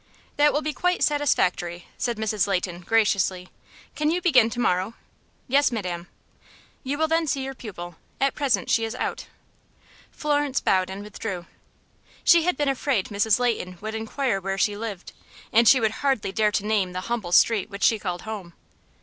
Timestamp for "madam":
5.71-6.07